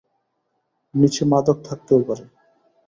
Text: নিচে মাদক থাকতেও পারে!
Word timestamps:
নিচে 0.93 1.23
মাদক 1.31 1.57
থাকতেও 1.67 1.99
পারে! 2.07 2.25